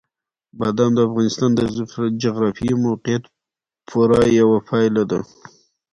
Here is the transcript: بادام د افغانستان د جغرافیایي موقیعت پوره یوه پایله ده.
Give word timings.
بادام 0.59 0.91
د 0.95 0.99
افغانستان 1.07 1.49
د 1.55 1.59
جغرافیایي 2.23 2.75
موقیعت 2.85 3.23
پوره 3.87 4.21
یوه 4.39 4.57
پایله 4.69 5.03
ده. 5.11 5.19